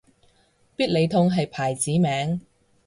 [0.75, 2.41] 必理痛係牌子名